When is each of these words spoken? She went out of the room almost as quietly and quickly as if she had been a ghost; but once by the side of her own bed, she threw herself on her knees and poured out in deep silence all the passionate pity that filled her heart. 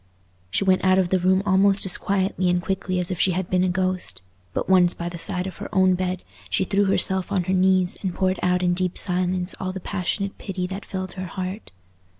She 0.49 0.63
went 0.63 0.83
out 0.83 0.97
of 0.97 1.09
the 1.09 1.19
room 1.19 1.43
almost 1.45 1.85
as 1.85 1.95
quietly 1.95 2.49
and 2.49 2.59
quickly 2.59 2.97
as 2.97 3.11
if 3.11 3.19
she 3.19 3.33
had 3.33 3.51
been 3.51 3.63
a 3.63 3.69
ghost; 3.69 4.23
but 4.51 4.67
once 4.67 4.95
by 4.95 5.09
the 5.09 5.19
side 5.19 5.45
of 5.45 5.57
her 5.57 5.69
own 5.71 5.93
bed, 5.93 6.23
she 6.49 6.63
threw 6.65 6.85
herself 6.85 7.31
on 7.31 7.43
her 7.43 7.53
knees 7.53 7.99
and 8.01 8.11
poured 8.15 8.39
out 8.41 8.63
in 8.63 8.73
deep 8.73 8.97
silence 8.97 9.53
all 9.59 9.71
the 9.71 9.79
passionate 9.79 10.39
pity 10.39 10.65
that 10.65 10.85
filled 10.85 11.13
her 11.13 11.27
heart. 11.27 11.71